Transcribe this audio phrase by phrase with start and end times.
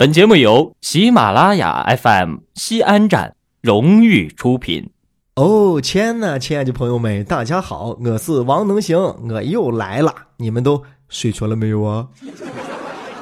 [0.00, 4.88] 本节目由喜马拉雅 FM 西安站荣誉出品。
[5.34, 10.14] 哦，天呐，亲爱的朋友们，大家好，我是王能行，我又来了。
[10.38, 12.08] 你们都睡着了没有啊？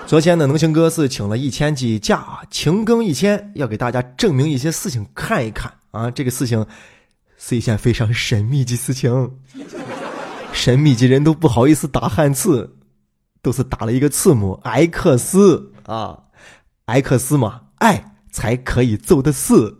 [0.06, 6.08] 昨天呢，能行哥是请了一天的假，勤更一天，要给大家证明一些事情，看一看啊。
[6.08, 6.64] 这个事情
[7.36, 9.32] 是一件非常神秘的事情，
[10.52, 12.76] 神秘的人都不好意思打汉字，
[13.42, 16.20] 都是打了一个字母 X 啊。
[16.88, 19.76] X 嘛，爱才可以做的事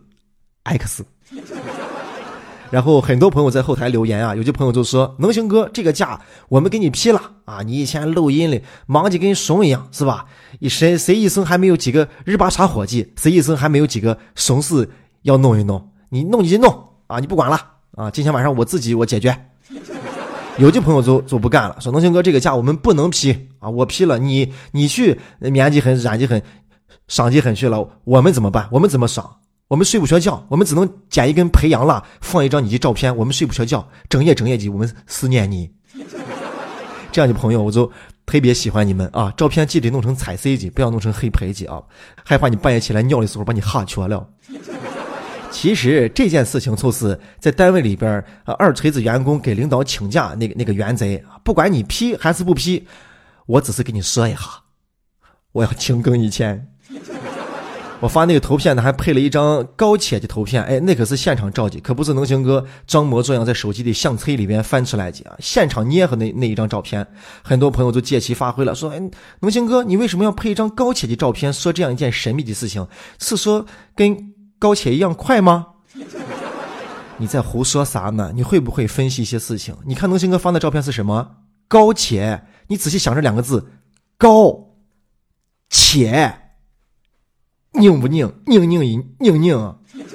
[0.61, 1.03] ，X。
[2.69, 7.63] 然后很多朋友在后台留言啊，有些朋友就说：“能行哥，这个假我们给你批了啊！
[7.63, 10.27] 你以前录音里忙的跟熊一样，是吧？
[10.59, 14.87] 一谁谁一生还没有几个日巴茶伙计，谁一生还没有几个熊事
[15.23, 15.91] 要弄一弄？
[16.09, 17.19] 你弄你就弄啊！
[17.19, 17.59] 你不管了
[17.95, 18.11] 啊！
[18.11, 19.35] 今天晚上我自己我解决。”
[20.59, 23.67] 有些朋友就就不干了，说：“能行哥，这个假我们不能批啊！
[23.69, 26.39] 我批了，你你去年纪很染的很。”
[27.09, 28.69] 赏金很去了，我们怎么办？
[28.71, 29.35] 我们怎么赏？
[29.67, 33.15] 我们睡不着觉，我们只能捡一根培养蜡，放一张你的照片。
[33.15, 35.69] 我们睡不着觉，整夜整夜的，我们思念你。
[37.11, 37.91] 这样的朋友，我就
[38.25, 39.33] 特别喜欢你们啊！
[39.35, 41.81] 照片记得弄成彩色的，不要弄成黑白的啊，
[42.23, 44.27] 害怕你半夜起来尿的时候把你吓瘸了。
[45.51, 51.05] 其实这件事情就是在单位里边，二锤子员工给领导请假那个那个原则，
[51.43, 52.87] 不管你批还是不批，
[53.47, 54.39] 我只是跟你说一下，
[55.51, 56.71] 我要勤更一天。
[58.01, 65.35] 我发那个图片呢，还配了一张高铁的图片，哎，那可是现场照的，可不是能行哥装模作样在手机的相册里边翻出来的啊！
[65.39, 67.05] 现场捏合那那一张照片，
[67.43, 69.01] 很多朋友都借题发挥了，说：“哎，
[69.41, 72.87] 能行哥，你为什么要配一张高铁的照片，说这样一件神秘的事情？
[73.19, 75.67] 是说跟高铁一样快吗？”
[77.21, 78.31] 你在胡说啥呢？
[78.33, 79.75] 你会不会分析一些事情？
[79.85, 81.31] 你看能行哥发的照片是什么？
[81.67, 82.45] 高铁？
[82.67, 83.67] 你仔细想这两个字，
[84.17, 84.69] 高
[85.69, 86.33] 且。
[87.73, 88.31] 拧不拧？
[88.45, 89.75] 拧拧一拧拧。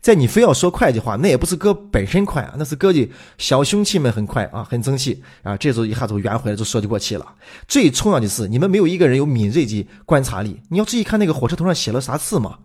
[0.00, 5.56] 在你非要说快的话，那也不是哥本身快啊，那是哥的小兄弟们很快啊，很争气啊。
[5.56, 7.26] 这时候一下子圆回来，就说得过去了。
[7.66, 10.58] 最重要的是，你们没有一个人有敏锐的观察力。
[10.70, 12.58] 你要注意看那个火车头上写了啥字吗？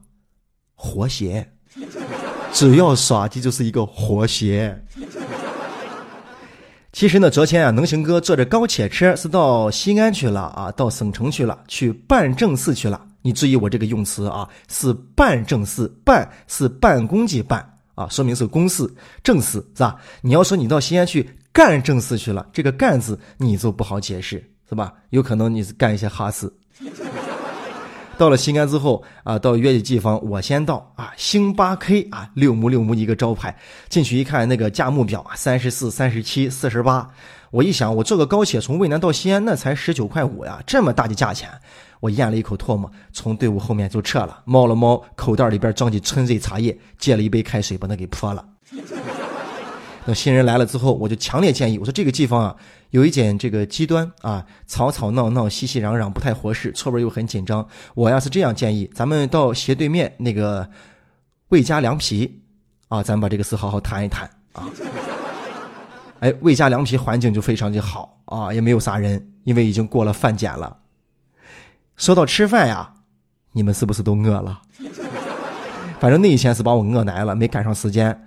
[0.75, 1.51] 活血，
[2.53, 4.79] 只要耍的就是一个活血。
[6.93, 13.07] 其实呢，昨天啊，能行哥坐着高铁车是到西安去了啊，到省城去了，去办正事去了。
[13.23, 18.87] 你注意我这个用词啊，是办正事，办是办公的办啊，说明是公事
[19.23, 19.95] 正事是吧？
[20.21, 24.93] 你要说你到西安去干正事去了，这个干字你就不好解释是吧？
[25.09, 26.51] 有可能你是干一些哈事。
[28.15, 33.57] 到了西安之后啊，到约的地方我先到啊，星巴 K 啊，六亩六目一个招牌，
[33.89, 37.09] 进去一看那个价目表啊，三十四、三十七、四十八。
[37.53, 41.47] 我一想，我坐个高铁从渭南到西安，那才十九块五呀，这么大的价钱。
[41.99, 48.43] 我咽了一口唾沫，从队伍后面就撤了，摸了摸口袋里边装的春瑞茶叶，借了一杯开水，把它给泼了。
[50.03, 52.55] 等新人来了之后，我就强烈建议我说这个地方啊，
[52.89, 57.63] 有一点这个极端啊，吵吵闹闹、熙熙攘攘，不太合适，后边又很紧张。
[57.93, 60.67] 我要是这样建议，咱们到斜对面那个
[61.49, 62.41] 魏家凉皮
[62.87, 64.67] 啊，咱们把这个事好好谈一谈啊。
[66.23, 70.77] 哎，魏家凉皮环境就非常的好啊，也没有啥人，因为已经过了饭点了。
[71.97, 72.93] 说到吃饭呀，
[73.51, 74.61] 你们是不是都饿了？
[75.99, 78.17] 反正那一天是把我饿来了，没赶上时间。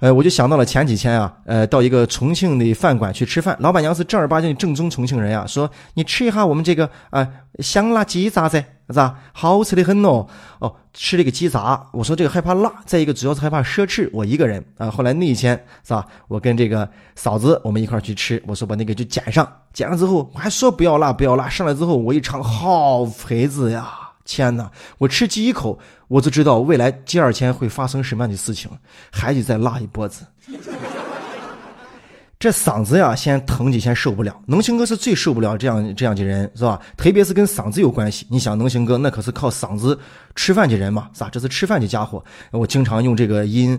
[0.00, 7.26] 呃，我就想到了前几天啊，呃，到一个重庆的饭馆去吃饭，老板娘是正儿八经的正宗重庆人呀，说你吃一下我们这个啊
[7.60, 8.62] 香辣鸡杂子，
[8.92, 9.18] 是吧？
[9.32, 10.26] 好吃的很哦。
[10.58, 14.90] 哦，吃这个鸡杂，我说这个害怕辣，再一个主要是害怕奢侈，我一个人啊。
[14.90, 23.88] 后来那一天是吧，我跟这个嫂子我们一块去吃，我说把那个就剪上，剪上之后我还说不要辣不要辣，上来之后我一尝，好肥子呀！
[24.24, 25.78] 天哪，我吃第一口。
[26.06, 28.68] 我就知道未来第二天会发生什么样的事情，
[29.12, 30.26] 还得再辣一波子。
[32.40, 34.34] 这嗓子呀，先疼几天受不了。
[34.46, 36.80] 能行哥是最受不了这样这样的人，是吧？
[36.96, 38.26] 特别是跟嗓子有关系。
[38.30, 39.98] 你想，能行哥那可是靠嗓子
[40.34, 41.28] 吃饭的人嘛，是吧？
[41.30, 42.24] 这是吃饭的家伙。
[42.50, 43.78] 我经常用这个音，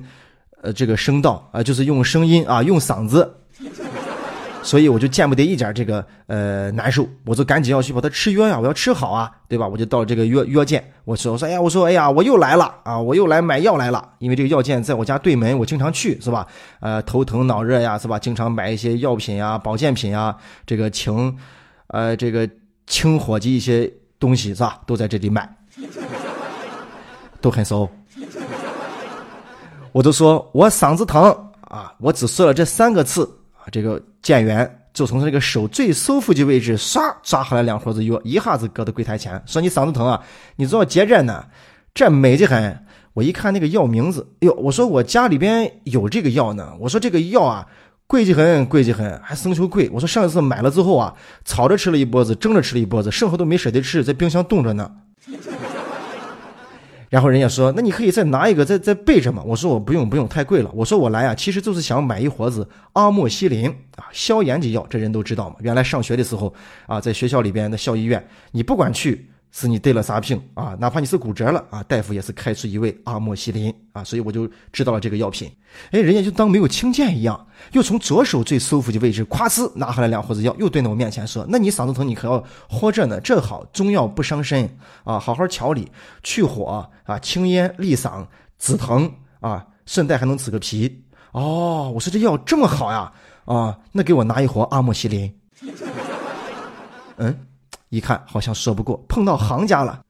[0.62, 3.28] 呃，这个声道啊，就是用声音啊，用嗓子。
[4.64, 9.68] 所以我就见不得一点这个呃难受，我就赶紧要去把它吃药呀，我要吃好啊，对吧？
[9.68, 16.46] 我就到这个药药店，我说我说哎呀，我说哎呀，我又来了啊，我又来买药来了，因为这个药店在我家对门，我经常去，是吧？
[16.80, 18.20] 呃，头疼脑热呀，是吧？
[18.20, 20.36] 经常买一些药品呀、保健品呀，
[20.66, 21.36] 这个清，
[21.88, 22.48] 呃，这个
[22.86, 24.80] 清火的一些东西是吧？
[24.86, 25.50] 都在这里买，
[27.42, 27.90] 都很熟。
[29.92, 31.24] 我就说我嗓子疼
[31.62, 33.28] 啊，我只说了这三个字。
[33.72, 40.22] 这个店员就从他这个手最舒服的位置，唰抓回来两盒子药，一下子搁到柜台前，说：“你嗓子疼啊？
[40.58, 41.46] 你知道接着呢？
[41.94, 46.72] 这美的很。”我一看那个药名字，哎呦，我说我家里边有这个药呢。
[46.80, 47.68] 我说这个药啊，
[48.08, 49.90] 贵极很，贵极很，还生锈贵。
[49.92, 51.14] 我说上一次买了之后啊，
[51.44, 54.90] 炒着吃了一波子，蒸着吃了一波子，剩下都没舍得吃，在冰箱冻着呢。
[57.12, 63.68] 然后人家说：“那你可以再拿一个，再再备着嘛。”我说：“我不用，不用，太贵了。”我说：“我来啊，其实就是想买一盒子阿莫西林
[63.98, 65.58] 啊，消炎的药，这人都知道嘛。
[65.60, 66.54] 原来上学的时候
[66.88, 70.78] 啊，在学校里边的校医院，你不管去。”是你得了啥病啊？
[70.80, 75.52] 哪怕你是骨折了啊，大夫也是开出一味阿莫西林啊，所以我就知道了这个药品。
[75.92, 83.20] 哎，人家就当没有听见一样，又从左手最舒服的位置，咵呲拿回来两盒子药，又蹲到我面前说：“那你嗓子疼，你可要喝着呢。
[83.20, 84.64] 这好，中药不伤身
[85.04, 85.92] 啊，好好调理，
[86.24, 88.26] 去火啊，清咽利嗓，
[88.58, 89.12] 止疼
[89.42, 91.04] 啊，顺带还能止个皮。
[91.34, 93.12] 哦，我说这药这么好呀
[93.44, 95.34] 啊，那给我拿一盒阿莫西林。
[97.18, 97.48] 嗯。”
[97.92, 100.02] 一看好像说不过，碰到行家了，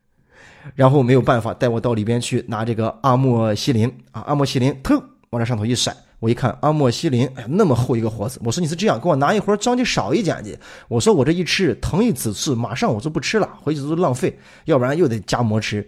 [0.75, 4.95] 然后没有办法，带我到里边去拿这个阿莫西林啊，阿莫西林，腾
[5.31, 10.55] 往这上头一甩，我一看阿莫西林，哎，那么厚一个盒子，我说你是这样，给我拿一盒装的少一点的，
[10.87, 15.83] 我说我这一吃疼一次次，马上我就不吃了，回去都浪费，要不然又得加馍吃。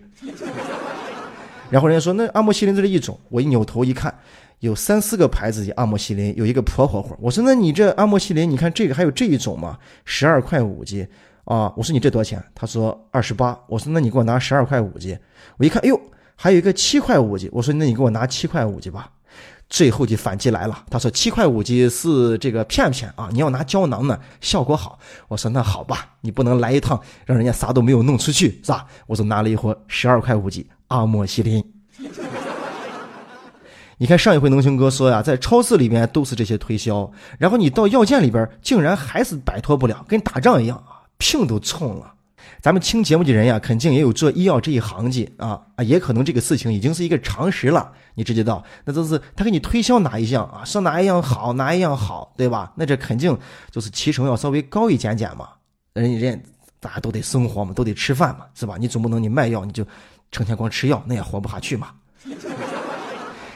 [1.70, 4.12] 然后人家说那阿莫西林这是一种，我一扭头一看，
[4.62, 9.78] 有三四个牌子的阿莫西林，有一个破火火，我说那你这阿莫西林，你看这个还有这一种吗？
[10.06, 11.08] 十二块五斤。
[11.46, 11.74] 啊！
[11.76, 12.44] 我说你这多少钱？
[12.56, 13.58] 他说二十八。
[13.68, 15.18] 我说那你给我拿十二块五斤。
[15.58, 16.00] 我一看，哎呦，
[16.36, 17.50] 还有一个七块五斤。
[17.52, 19.10] 我说那你给我拿七块五斤吧。
[19.70, 20.86] 最后就反击来了。
[20.90, 25.00] 他说七块五斤是这个片片啊，你要拿胶囊呢，效果好。
[25.28, 28.86] 我说那好吧，你不能来一趟让人家啥都没有弄出去是吧？
[29.08, 31.64] 我就拿了一盒十二块五斤阿莫西林。
[33.98, 37.10] 你看上一回能行哥说呀，在超市里面都是这些推销，
[37.40, 40.84] 然后你到药店里边竟然还是摆脱不了，跟打仗一样。
[41.18, 42.14] 病都冲了，
[42.62, 47.92] 咱们听节目的人呀，肯定也有做医药这一行的啊啊，也可能这个事情已经是一个常识了。
[48.16, 52.72] 你知道，那都是他给你推销哪一项啊，说哪一样好，哪一样好，对吧？
[52.76, 53.36] 那这肯定
[53.72, 55.50] 就是提成要稍微高一点点嘛。
[55.94, 56.50] 人人家
[56.80, 58.76] 大家都得生活嘛，都得吃饭嘛，是吧？
[58.80, 59.86] 你总不能你卖药你就
[60.32, 61.88] 成天光吃药，那也活不下去嘛。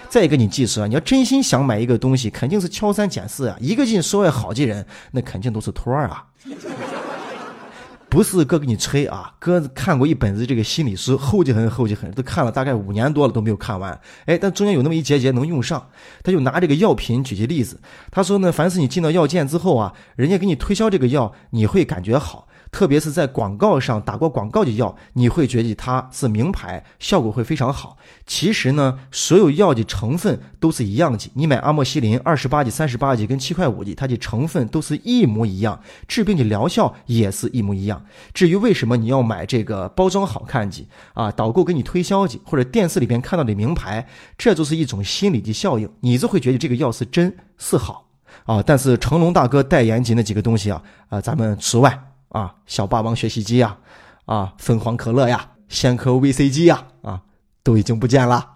[0.09, 3.57] 再一个，你记住啊，你要真心想买一个东西，肯定是挑三拣四啊。
[3.59, 6.25] 一个劲说要好的人，那肯定都是托儿啊。
[8.09, 13.99] 不是哥给你吹啊，哥看过一本子这个心理书，厚积很，厚积很，都看了大概五年多了都没有看完。
[14.25, 15.89] 哎，但中间有那么一节节能用上，
[16.23, 22.46] 他就拿这个药品举些例子，他说呢，凡是你进到药店之后啊，人家给你推销这个药，你会感觉好。
[22.71, 27.97] 特别是在广告上打过广告的药，你会觉得它是名牌，效果会非常好。
[28.25, 31.31] 其实呢，所有药的成分都是一样的。
[31.33, 38.03] 你买阿莫西林二十八级、三十八级跟七块五的，它的成分都是一模一样，治病的疗效也是一模一样。
[38.33, 48.07] 至于为什么你要买这个包装好看的啊，导购给你推销的，或者电视里边看到的名牌，这就是一种心理的效应，你就会觉得这个药是真是好
[48.45, 48.61] 啊。
[48.65, 52.06] 但是成龙大哥代言的那几个东西啊，啊，咱们除外。
[52.29, 53.77] 啊，小霸王学习机呀，
[54.25, 57.21] 啊，凤凰可乐呀，仙科 VCG 呀，啊，
[57.63, 58.55] 都已经不见了。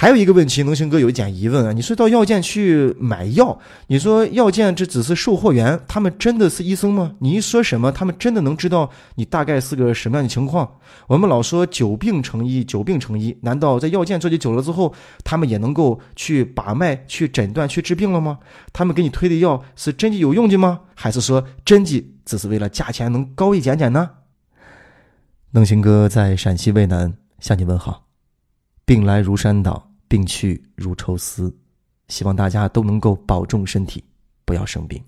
[0.00, 3.58] 还有一个问题，能行哥有一点疑问啊，你说到药店去买药，
[3.88, 7.16] 你说药店这只是售货员，他们真的是医生吗？
[7.18, 10.70] 你一说什么，他们真的能知道你大概是个什么样的情况？
[11.08, 18.38] 我们老说久病成医，久病成医，难道在药店做的久了之后，他们也能够去把脉、去诊断、去治病了吗？
[18.72, 20.82] 他们给你推的药是真的有用的吗？
[20.94, 24.10] 还是说真的只是为了价钱能高一点点呢？
[25.50, 28.04] 能行哥在陕西渭南向你问好，
[28.84, 29.87] 病来如山倒。
[30.08, 31.54] 病去如抽丝，
[32.08, 34.02] 希望大家都能够保重身体，
[34.44, 35.02] 不要生病。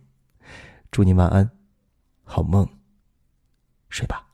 [0.90, 1.50] 祝你晚安，
[2.22, 2.68] 好梦，
[3.88, 4.29] 睡吧。